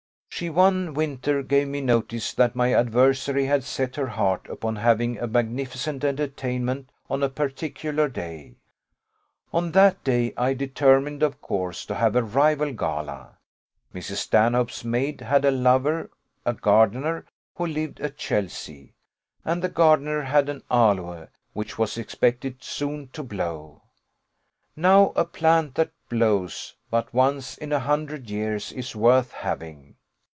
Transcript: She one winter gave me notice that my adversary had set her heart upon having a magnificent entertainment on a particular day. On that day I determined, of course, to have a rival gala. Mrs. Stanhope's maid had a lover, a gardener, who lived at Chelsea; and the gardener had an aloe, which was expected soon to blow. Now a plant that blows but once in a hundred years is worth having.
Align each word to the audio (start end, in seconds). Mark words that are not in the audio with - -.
She 0.33 0.49
one 0.49 0.95
winter 0.95 1.43
gave 1.43 1.67
me 1.67 1.81
notice 1.81 2.33
that 2.33 2.55
my 2.55 2.73
adversary 2.73 3.45
had 3.45 3.63
set 3.63 3.95
her 3.95 4.07
heart 4.07 4.49
upon 4.49 4.77
having 4.77 5.19
a 5.19 5.27
magnificent 5.27 6.03
entertainment 6.03 6.89
on 7.11 7.21
a 7.21 7.29
particular 7.29 8.07
day. 8.09 8.55
On 9.53 9.71
that 9.73 10.03
day 10.03 10.33
I 10.35 10.55
determined, 10.55 11.21
of 11.21 11.41
course, 11.41 11.85
to 11.85 11.93
have 11.93 12.15
a 12.15 12.23
rival 12.23 12.73
gala. 12.73 13.37
Mrs. 13.93 14.15
Stanhope's 14.15 14.83
maid 14.83 15.21
had 15.21 15.45
a 15.45 15.51
lover, 15.51 16.09
a 16.43 16.53
gardener, 16.55 17.27
who 17.53 17.67
lived 17.67 17.99
at 17.99 18.17
Chelsea; 18.17 18.95
and 19.45 19.61
the 19.61 19.69
gardener 19.69 20.23
had 20.23 20.49
an 20.49 20.63
aloe, 20.71 21.27
which 21.53 21.77
was 21.77 21.99
expected 21.99 22.63
soon 22.63 23.09
to 23.09 23.21
blow. 23.21 23.83
Now 24.75 25.11
a 25.15 25.23
plant 25.23 25.75
that 25.75 25.91
blows 26.09 26.73
but 26.89 27.13
once 27.13 27.59
in 27.59 27.71
a 27.71 27.79
hundred 27.79 28.31
years 28.31 28.71
is 28.71 28.95
worth 28.95 29.33
having. 29.33 29.97